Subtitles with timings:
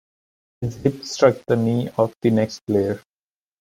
[0.61, 2.99] His hip struck the knee of the next player.